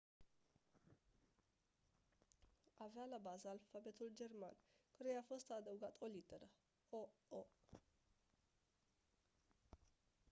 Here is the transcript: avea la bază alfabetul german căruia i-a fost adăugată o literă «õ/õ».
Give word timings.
avea 2.77 3.05
la 3.09 3.17
bază 3.29 3.47
alfabetul 3.47 4.09
german 4.13 4.55
căruia 4.97 5.15
i-a 5.15 5.23
fost 5.31 5.49
adăugată 5.49 5.95
o 5.99 6.07
literă 6.07 6.47
«õ/õ». 6.99 7.41